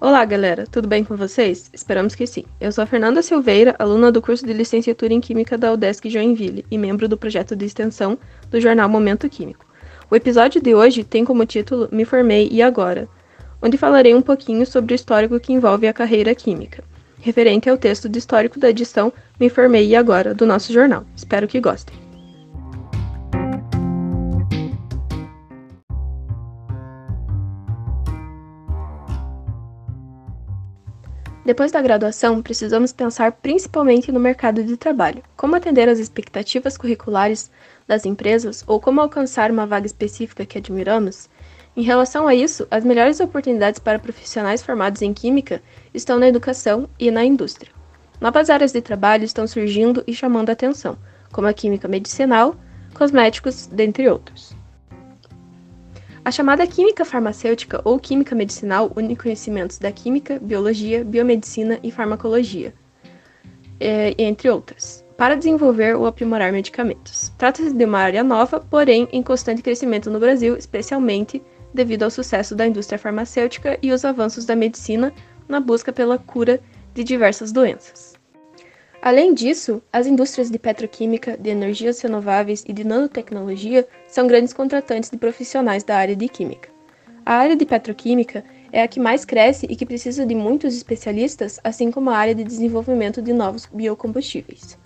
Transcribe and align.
Olá, 0.00 0.24
galera, 0.24 0.64
tudo 0.64 0.86
bem 0.86 1.02
com 1.02 1.16
vocês? 1.16 1.68
Esperamos 1.72 2.14
que 2.14 2.24
sim. 2.24 2.44
Eu 2.60 2.70
sou 2.70 2.84
a 2.84 2.86
Fernanda 2.86 3.20
Silveira, 3.20 3.74
aluna 3.80 4.12
do 4.12 4.22
curso 4.22 4.46
de 4.46 4.52
licenciatura 4.52 5.12
em 5.12 5.20
Química 5.20 5.58
da 5.58 5.72
UDESC 5.72 6.08
Joinville 6.08 6.64
e 6.70 6.78
membro 6.78 7.08
do 7.08 7.18
projeto 7.18 7.56
de 7.56 7.64
extensão 7.64 8.16
do 8.48 8.60
jornal 8.60 8.88
Momento 8.88 9.28
Químico. 9.28 9.66
O 10.08 10.14
episódio 10.14 10.62
de 10.62 10.72
hoje 10.72 11.02
tem 11.02 11.24
como 11.24 11.44
título 11.44 11.88
Me 11.90 12.04
Formei 12.04 12.48
e 12.52 12.62
Agora, 12.62 13.08
onde 13.60 13.76
falarei 13.76 14.14
um 14.14 14.22
pouquinho 14.22 14.64
sobre 14.64 14.94
o 14.94 14.94
histórico 14.94 15.40
que 15.40 15.52
envolve 15.52 15.88
a 15.88 15.92
carreira 15.92 16.32
química, 16.32 16.84
referente 17.20 17.68
ao 17.68 17.76
texto 17.76 18.08
de 18.08 18.20
histórico 18.20 18.60
da 18.60 18.70
edição 18.70 19.12
Me 19.40 19.50
Formei 19.50 19.84
e 19.84 19.96
Agora 19.96 20.32
do 20.32 20.46
nosso 20.46 20.72
jornal. 20.72 21.04
Espero 21.16 21.48
que 21.48 21.58
gostem. 21.58 22.07
Depois 31.48 31.72
da 31.72 31.80
graduação, 31.80 32.42
precisamos 32.42 32.92
pensar 32.92 33.32
principalmente 33.32 34.12
no 34.12 34.20
mercado 34.20 34.62
de 34.62 34.76
trabalho, 34.76 35.22
como 35.34 35.56
atender 35.56 35.88
às 35.88 35.98
expectativas 35.98 36.76
curriculares 36.76 37.50
das 37.86 38.04
empresas 38.04 38.62
ou 38.66 38.78
como 38.78 39.00
alcançar 39.00 39.50
uma 39.50 39.64
vaga 39.64 39.86
específica 39.86 40.44
que 40.44 40.58
admiramos. 40.58 41.26
Em 41.74 41.80
relação 41.80 42.28
a 42.28 42.34
isso, 42.34 42.68
as 42.70 42.84
melhores 42.84 43.18
oportunidades 43.18 43.78
para 43.78 43.98
profissionais 43.98 44.60
formados 44.60 45.00
em 45.00 45.14
química 45.14 45.62
estão 45.94 46.18
na 46.18 46.28
educação 46.28 46.86
e 46.98 47.10
na 47.10 47.24
indústria. 47.24 47.72
Novas 48.20 48.50
áreas 48.50 48.72
de 48.72 48.82
trabalho 48.82 49.24
estão 49.24 49.46
surgindo 49.46 50.04
e 50.06 50.12
chamando 50.12 50.50
a 50.50 50.52
atenção, 50.52 50.98
como 51.32 51.48
a 51.48 51.54
química 51.54 51.88
medicinal, 51.88 52.56
cosméticos, 52.92 53.66
dentre 53.68 54.06
outros. 54.06 54.57
A 56.28 56.30
chamada 56.30 56.66
química 56.66 57.06
farmacêutica 57.06 57.80
ou 57.86 57.98
química 57.98 58.34
medicinal 58.34 58.92
une 58.94 59.16
conhecimentos 59.16 59.78
da 59.78 59.90
química, 59.90 60.38
biologia, 60.38 61.02
biomedicina 61.02 61.80
e 61.82 61.90
farmacologia, 61.90 62.74
é, 63.80 64.14
entre 64.18 64.50
outras, 64.50 65.02
para 65.16 65.34
desenvolver 65.34 65.96
ou 65.96 66.06
aprimorar 66.06 66.52
medicamentos. 66.52 67.32
Trata-se 67.38 67.72
de 67.72 67.82
uma 67.82 68.00
área 68.00 68.22
nova, 68.22 68.60
porém 68.60 69.08
em 69.10 69.22
constante 69.22 69.62
crescimento 69.62 70.10
no 70.10 70.20
Brasil, 70.20 70.54
especialmente 70.54 71.42
devido 71.72 72.02
ao 72.02 72.10
sucesso 72.10 72.54
da 72.54 72.66
indústria 72.66 72.98
farmacêutica 72.98 73.78
e 73.80 73.90
os 73.90 74.04
avanços 74.04 74.44
da 74.44 74.54
medicina 74.54 75.14
na 75.48 75.60
busca 75.60 75.94
pela 75.94 76.18
cura 76.18 76.60
de 76.92 77.02
diversas 77.02 77.52
doenças. 77.52 78.17
Além 79.00 79.32
disso, 79.32 79.80
as 79.92 80.06
indústrias 80.06 80.50
de 80.50 80.58
petroquímica, 80.58 81.36
de 81.36 81.50
energias 81.50 82.00
renováveis 82.00 82.64
e 82.66 82.72
de 82.72 82.82
nanotecnologia 82.82 83.86
são 84.08 84.26
grandes 84.26 84.52
contratantes 84.52 85.08
de 85.08 85.16
profissionais 85.16 85.84
da 85.84 85.96
área 85.96 86.16
de 86.16 86.28
química. 86.28 86.68
A 87.24 87.34
área 87.34 87.54
de 87.54 87.64
petroquímica 87.64 88.44
é 88.72 88.82
a 88.82 88.88
que 88.88 88.98
mais 88.98 89.24
cresce 89.24 89.66
e 89.70 89.76
que 89.76 89.86
precisa 89.86 90.26
de 90.26 90.34
muitos 90.34 90.74
especialistas, 90.74 91.60
assim 91.62 91.92
como 91.92 92.10
a 92.10 92.16
área 92.16 92.34
de 92.34 92.42
desenvolvimento 92.42 93.22
de 93.22 93.32
novos 93.32 93.66
biocombustíveis. 93.72 94.76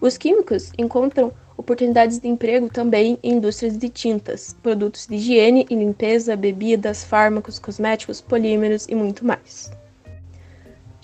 Os 0.00 0.16
químicos 0.16 0.70
encontram 0.78 1.32
oportunidades 1.56 2.20
de 2.20 2.28
emprego 2.28 2.68
também 2.68 3.18
em 3.22 3.34
indústrias 3.34 3.76
de 3.76 3.88
tintas, 3.88 4.54
produtos 4.62 5.06
de 5.06 5.16
higiene 5.16 5.66
e 5.68 5.74
limpeza, 5.74 6.36
bebidas, 6.36 7.02
fármacos, 7.02 7.58
cosméticos, 7.58 8.20
polímeros 8.20 8.86
e 8.88 8.94
muito 8.94 9.24
mais. 9.24 9.75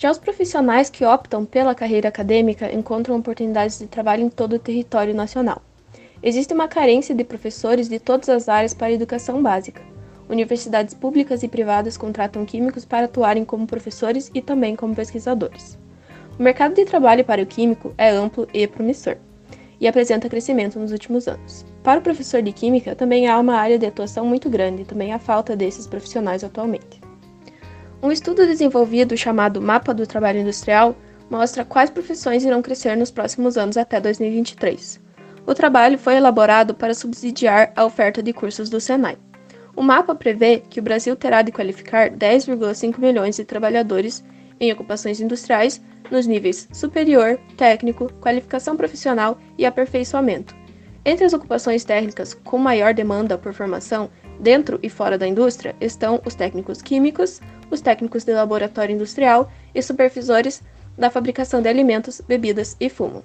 Já 0.03 0.11
os 0.11 0.17
profissionais 0.17 0.89
que 0.89 1.05
optam 1.05 1.45
pela 1.45 1.73
carreira 1.73 2.09
acadêmica 2.09 2.69
encontram 2.75 3.15
oportunidades 3.15 3.79
de 3.79 3.87
trabalho 3.87 4.23
em 4.23 4.29
todo 4.29 4.57
o 4.57 4.59
território 4.59 5.15
nacional. 5.15 5.61
Existe 6.21 6.53
uma 6.53 6.67
carência 6.67 7.15
de 7.15 7.23
professores 7.23 7.87
de 7.87 7.99
todas 7.99 8.27
as 8.27 8.49
áreas 8.49 8.73
para 8.73 8.87
a 8.87 8.91
educação 8.91 9.41
básica. 9.41 9.81
Universidades 10.27 10.93
públicas 10.93 11.41
e 11.41 11.47
privadas 11.47 11.95
contratam 11.95 12.45
químicos 12.45 12.83
para 12.83 13.05
atuarem 13.05 13.45
como 13.45 13.65
professores 13.65 14.29
e 14.33 14.41
também 14.41 14.75
como 14.75 14.93
pesquisadores. 14.93 15.79
O 16.37 16.43
mercado 16.43 16.75
de 16.75 16.83
trabalho 16.83 17.23
para 17.23 17.41
o 17.41 17.45
químico 17.45 17.93
é 17.97 18.09
amplo 18.09 18.45
e 18.53 18.67
promissor, 18.67 19.15
e 19.79 19.87
apresenta 19.87 20.27
crescimento 20.27 20.77
nos 20.77 20.91
últimos 20.91 21.29
anos. 21.29 21.65
Para 21.81 22.01
o 22.01 22.03
professor 22.03 22.41
de 22.41 22.51
química, 22.51 22.93
também 22.93 23.29
há 23.29 23.39
uma 23.39 23.55
área 23.55 23.79
de 23.79 23.85
atuação 23.85 24.25
muito 24.25 24.49
grande 24.49 24.83
também 24.83 25.13
há 25.13 25.17
falta 25.17 25.55
desses 25.55 25.87
profissionais 25.87 26.43
atualmente. 26.43 27.02
Um 28.03 28.11
estudo 28.11 28.45
desenvolvido 28.45 29.15
chamado 29.15 29.61
Mapa 29.61 29.93
do 29.93 30.05
Trabalho 30.05 30.41
Industrial 30.41 30.93
mostra 31.29 31.63
quais 31.63 31.89
profissões 31.89 32.43
irão 32.43 32.61
crescer 32.61 32.97
nos 32.97 33.09
próximos 33.09 33.57
anos 33.57 33.77
até 33.77 33.97
2023. 33.97 34.99
O 35.47 35.55
trabalho 35.55 35.97
foi 35.97 36.17
elaborado 36.17 36.75
para 36.75 36.93
subsidiar 36.93 37.71
a 37.77 37.85
oferta 37.85 38.21
de 38.21 38.33
cursos 38.33 38.69
do 38.69 38.81
Senai. 38.81 39.17
O 39.73 39.81
mapa 39.81 40.13
prevê 40.13 40.61
que 40.69 40.81
o 40.81 40.83
Brasil 40.83 41.15
terá 41.15 41.41
de 41.41 41.53
qualificar 41.53 42.09
10,5 42.09 42.99
milhões 42.99 43.37
de 43.37 43.45
trabalhadores 43.45 44.21
em 44.59 44.69
ocupações 44.73 45.21
industriais 45.21 45.81
nos 46.11 46.27
níveis 46.27 46.67
superior, 46.73 47.39
técnico, 47.55 48.11
qualificação 48.19 48.75
profissional 48.75 49.37
e 49.57 49.65
aperfeiçoamento. 49.65 50.53
Entre 51.05 51.23
as 51.23 51.31
ocupações 51.31 51.85
técnicas 51.85 52.33
com 52.33 52.57
maior 52.57 52.93
demanda 52.93 53.37
por 53.37 53.53
formação 53.53 54.09
dentro 54.39 54.79
e 54.81 54.89
fora 54.89 55.17
da 55.17 55.27
indústria 55.27 55.75
estão 55.79 56.21
os 56.25 56.35
técnicos 56.35 56.81
químicos, 56.81 57.41
os 57.69 57.81
técnicos 57.81 58.23
de 58.23 58.33
laboratório 58.33 58.93
industrial 58.93 59.51
e 59.73 59.81
supervisores 59.81 60.61
da 60.97 61.09
fabricação 61.09 61.61
de 61.61 61.69
alimentos, 61.69 62.21
bebidas 62.21 62.75
e 62.79 62.89
fumo. 62.89 63.23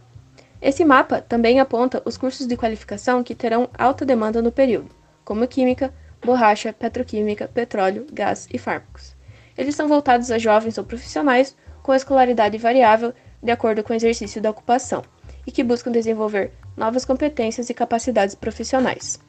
Esse 0.60 0.84
mapa 0.84 1.20
também 1.20 1.60
aponta 1.60 2.02
os 2.04 2.16
cursos 2.16 2.46
de 2.46 2.56
qualificação 2.56 3.22
que 3.22 3.34
terão 3.34 3.68
alta 3.78 4.04
demanda 4.04 4.42
no 4.42 4.50
período, 4.50 4.90
como 5.24 5.46
química, 5.46 5.92
borracha, 6.24 6.72
petroquímica, 6.72 7.46
petróleo, 7.46 8.06
gás 8.12 8.48
e 8.52 8.58
fármacos. 8.58 9.14
Eles 9.56 9.74
são 9.74 9.86
voltados 9.86 10.30
a 10.30 10.38
jovens 10.38 10.78
ou 10.78 10.84
profissionais 10.84 11.56
com 11.82 11.94
escolaridade 11.94 12.58
variável 12.58 13.12
de 13.42 13.50
acordo 13.50 13.82
com 13.82 13.92
o 13.92 13.96
exercício 13.96 14.42
da 14.42 14.50
ocupação 14.50 15.02
e 15.46 15.52
que 15.52 15.62
buscam 15.62 15.90
desenvolver 15.90 16.52
novas 16.76 17.04
competências 17.04 17.70
e 17.70 17.74
capacidades 17.74 18.34
profissionais. 18.34 19.27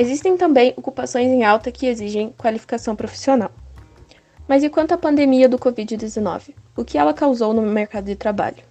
Existem 0.00 0.36
também 0.36 0.72
ocupações 0.76 1.26
em 1.26 1.42
alta 1.42 1.72
que 1.72 1.84
exigem 1.84 2.32
qualificação 2.38 2.94
profissional. 2.94 3.50
Mas 4.46 4.62
e 4.62 4.70
quanto 4.70 4.94
à 4.94 4.96
pandemia 4.96 5.48
do 5.48 5.58
Covid-19? 5.58 6.54
O 6.76 6.84
que 6.84 6.96
ela 6.96 7.12
causou 7.12 7.52
no 7.52 7.60
mercado 7.62 8.04
de 8.04 8.14
trabalho? 8.14 8.62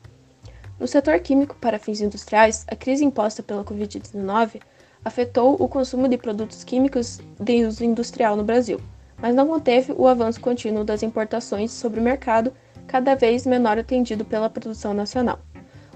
No 0.80 0.88
setor 0.88 1.20
químico 1.20 1.54
para 1.58 1.78
fins 1.80 2.00
industriais, 2.00 2.64
a 2.70 2.78
crise 2.78 3.04
imposta 3.04 3.44
pela 3.44 3.66
Covid-19 3.66 4.62
afetou 5.04 5.58
o 5.60 5.68
consumo 5.68 6.08
de 6.08 6.18
produtos 6.18 6.64
químicos 6.64 7.20
de 7.38 7.66
uso 7.66 7.84
industrial 7.84 8.38
no 8.38 8.46
Brasil, 8.46 8.80
mas 9.18 9.36
não 9.36 9.50
conteve 9.50 9.94
o 9.98 10.08
avanço 10.08 10.40
contínuo 10.40 10.86
das 10.86 11.04
importações 11.04 11.72
sobre 11.72 12.00
o 12.00 12.04
mercado, 12.04 12.54
cada 12.88 13.16
vez 13.16 13.46
menor 13.46 13.78
atendido 13.78 14.24
pela 14.24 14.50
produção 14.50 14.94
nacional. 14.94 15.40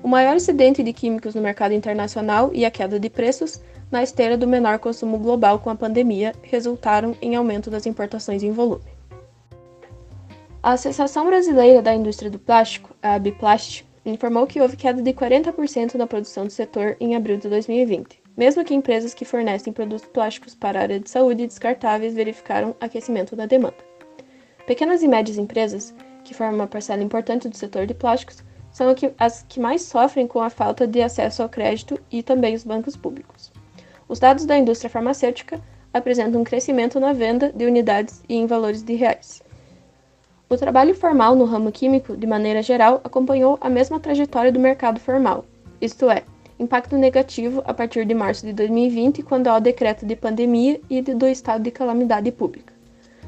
O 0.03 0.07
maior 0.07 0.35
incidente 0.35 0.81
de 0.81 0.94
químicos 0.94 1.35
no 1.35 1.41
mercado 1.41 1.73
internacional 1.73 2.50
e 2.53 2.66
a 2.66 2.72
queda 2.72 3.00
de 3.00 3.09
preços, 3.09 3.62
na 3.91 4.01
esteira 4.01 4.35
do 4.35 4.47
menor 4.47 4.79
consumo 4.79 5.19
global 5.19 5.59
com 5.59 5.69
a 5.69 5.75
pandemia, 5.75 6.34
resultaram 6.41 7.16
em 7.22 7.35
aumento 7.35 7.69
das 7.69 7.85
importações 7.85 8.41
em 8.41 8.51
volume. 8.51 8.84
A 10.63 10.72
Associação 10.72 11.25
Brasileira 11.25 11.81
da 11.81 11.94
Indústria 11.94 12.31
do 12.31 12.39
Plástico, 12.39 12.95
a 13.01 13.13
Abiplast, 13.13 13.85
informou 14.03 14.47
que 14.47 14.59
houve 14.59 14.75
queda 14.75 15.01
de 15.01 15.13
40% 15.13 15.95
na 15.95 16.07
produção 16.07 16.45
do 16.45 16.51
setor 16.51 16.97
em 17.00 17.16
abril 17.16 17.38
de 17.38 17.47
2020, 17.47 18.22
mesmo 18.35 18.63
que 18.63 18.73
empresas 18.73 19.13
que 19.13 19.25
fornecem 19.25 19.72
produtos 19.72 20.07
plásticos 20.07 20.56
para 20.56 20.79
a 20.79 20.81
área 20.81 21.00
de 21.00 21.09
saúde 21.09 21.44
e 21.44 21.47
descartáveis 21.47 22.16
verificaram 22.16 22.75
aquecimento 22.79 23.35
da 23.35 23.45
demanda. 23.45 23.78
Pequenas 24.66 25.03
e 25.03 25.07
médias 25.07 25.38
empresas, 25.38 25.94
que 26.23 26.33
formam 26.33 26.62
uma 26.62 26.68
parcela 26.68 27.03
importante 27.03 27.47
do 27.47 27.57
setor 27.57 27.85
de 27.85 27.94
plásticos, 27.94 28.44
são 28.71 28.93
as 29.17 29.45
que 29.47 29.59
mais 29.59 29.83
sofrem 29.83 30.27
com 30.27 30.41
a 30.41 30.49
falta 30.49 30.87
de 30.87 31.01
acesso 31.01 31.43
ao 31.43 31.49
crédito 31.49 31.99
e 32.11 32.23
também 32.23 32.55
os 32.55 32.63
bancos 32.63 32.95
públicos. 32.95 33.51
Os 34.07 34.19
dados 34.19 34.45
da 34.45 34.57
indústria 34.57 34.89
farmacêutica 34.89 35.61
apresentam 35.93 36.41
um 36.41 36.44
crescimento 36.44 37.00
na 37.00 37.13
venda 37.13 37.51
de 37.53 37.65
unidades 37.65 38.23
e 38.27 38.35
em 38.35 38.45
valores 38.45 38.81
de 38.81 38.95
reais. 38.95 39.41
O 40.50 40.57
trabalho 40.57 40.95
formal 40.95 41.35
no 41.35 41.45
ramo 41.45 41.71
químico, 41.71 42.15
de 42.15 42.27
maneira 42.27 42.62
geral, 42.62 43.00
acompanhou 43.03 43.57
a 43.62 43.69
mesma 43.69 44.00
trajetória 44.00 44.51
do 44.51 44.59
mercado 44.59 45.00
formal, 45.00 45.45
isto 45.79 46.09
é, 46.09 46.24
impacto 46.59 46.97
negativo 46.97 47.63
a 47.65 47.74
partir 47.74 48.06
de 48.06 48.13
março 48.13 48.45
de 48.45 48.53
2020, 48.53 49.24
quando 49.24 49.47
há 49.47 49.57
o 49.57 49.62
decreto 49.62 50.06
de 50.06 50.15
pandemia 50.15 50.79
e 50.89 51.01
do 51.01 51.27
estado 51.27 51.63
de 51.63 51.71
calamidade 51.71 52.31
pública. 52.31 52.74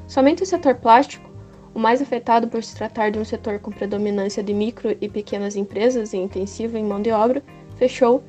Somente 0.07 0.43
o 0.43 0.45
setor 0.45 0.75
plástico, 0.75 1.32
o 1.73 1.79
mais 1.79 2.01
afetado 2.01 2.47
por 2.47 2.63
se 2.63 2.75
tratar 2.75 3.11
de 3.11 3.19
um 3.19 3.25
setor 3.25 3.59
com 3.59 3.71
predominância 3.71 4.43
de 4.43 4.53
micro 4.53 4.95
e 5.01 5.09
pequenas 5.09 5.55
empresas 5.55 6.13
e 6.13 6.17
intensivo 6.17 6.77
em 6.77 6.83
mão 6.83 7.01
de 7.01 7.11
obra, 7.11 7.43
fechou 7.77 8.23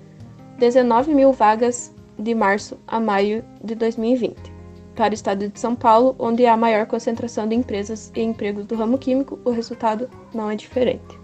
19 0.59 1.15
mil 1.15 1.33
vagas 1.33 1.93
de 2.19 2.35
março 2.35 2.79
a 2.87 3.01
maio 3.01 3.45
de 3.63 3.75
2020 3.75 4.55
para 4.95 5.11
o 5.11 5.15
estado 5.15 5.49
de 5.49 5.59
São 5.59 5.75
Paulo, 5.75 6.15
onde 6.19 6.47
há 6.47 6.57
maior 6.57 6.87
concentração 6.87 7.49
de 7.49 7.55
empresas 7.55 8.13
e 8.15 8.23
empregos 8.23 8.65
do 8.65 8.77
ramo 8.77 8.97
químico, 8.97 9.39
o 9.45 9.51
resultado 9.51 10.09
não 10.33 10.51
é 10.51 10.57
diferente. 10.57 11.24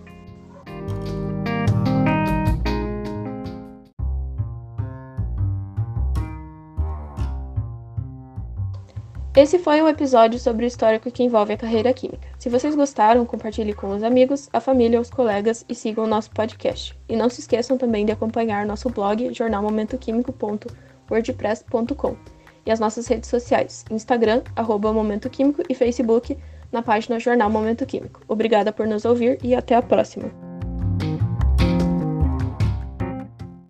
Esse 9.36 9.60
foi 9.60 9.80
um 9.80 9.86
episódio 9.86 10.40
sobre 10.40 10.64
o 10.64 10.66
histórico 10.66 11.08
que 11.08 11.22
envolve 11.22 11.52
a 11.52 11.56
carreira 11.56 11.92
química. 11.92 12.26
Se 12.36 12.48
vocês 12.48 12.74
gostaram, 12.74 13.24
compartilhe 13.24 13.72
com 13.72 13.94
os 13.94 14.02
amigos, 14.02 14.48
a 14.52 14.60
família, 14.60 15.00
os 15.00 15.08
colegas 15.08 15.64
e 15.68 15.74
sigam 15.74 16.02
o 16.02 16.08
nosso 16.08 16.32
podcast. 16.32 16.98
E 17.08 17.14
não 17.14 17.30
se 17.30 17.38
esqueçam 17.40 17.78
também 17.78 18.04
de 18.04 18.10
acompanhar 18.10 18.66
nosso 18.66 18.90
blog 18.90 19.32
jornalmomentoquímico.wordpress.com 19.32 22.16
e 22.66 22.72
as 22.72 22.80
nossas 22.80 23.06
redes 23.06 23.30
sociais, 23.30 23.84
Instagram, 23.88 24.42
arroba 24.56 24.92
Momento 24.92 25.30
Químico 25.30 25.62
e 25.68 25.76
Facebook, 25.76 26.36
na 26.72 26.82
página 26.82 27.20
Jornal 27.20 27.50
Momento 27.50 27.86
Químico. 27.86 28.22
Obrigada 28.26 28.72
por 28.72 28.84
nos 28.86 29.04
ouvir 29.04 29.38
e 29.44 29.54
até 29.54 29.76
a 29.76 29.82
próxima! 29.82 30.49